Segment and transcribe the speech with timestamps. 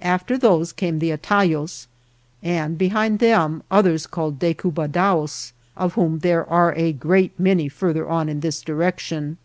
[0.00, 1.88] After those come the Atayos,
[2.42, 8.30] and behind them others, called Decubadaos, of whom there are a great many further on
[8.30, 9.36] in this direc tion.